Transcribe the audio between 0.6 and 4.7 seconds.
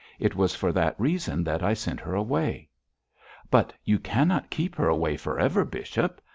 that reason that I sent her away!' 'But you cannot